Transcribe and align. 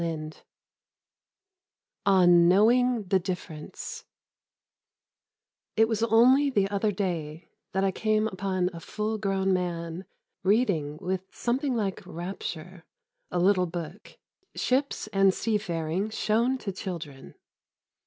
VIII 0.01 0.31
ON 2.07 2.47
KNOWING 2.47 3.03
THE 3.09 3.19
DIFFERENCE 3.19 4.05
It 5.77 5.87
was 5.87 6.01
only 6.01 6.49
the 6.49 6.67
other 6.69 6.91
day 6.91 7.49
that 7.73 7.83
I 7.83 7.91
came 7.91 8.27
upon 8.27 8.71
a 8.73 8.79
full 8.79 9.19
grown 9.19 9.53
man 9.53 10.05
reading 10.41 10.97
with 10.97 11.27
something 11.29 11.75
like 11.75 12.01
rapture 12.03 12.83
a 13.29 13.37
little 13.37 13.67
book 13.67 14.17
Ships 14.55 15.05
and 15.13 15.35
Seafaring 15.35 16.09
Shown 16.09 16.57
to 16.57 16.71
Children. 16.71 17.35